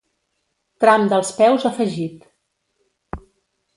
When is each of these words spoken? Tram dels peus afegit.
Tram 0.85 1.03
dels 1.11 1.31
peus 1.41 1.67
afegit. 1.71 2.17